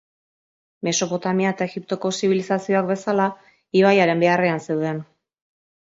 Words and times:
Mesopotamia 0.87 1.51
eta 1.55 1.67
Egiptoko 1.71 2.11
zibilizazioak 2.19 2.89
bezala, 2.95 3.29
ibaiaren 3.83 4.25
beharrean 4.25 4.65
zeuden. 4.69 5.07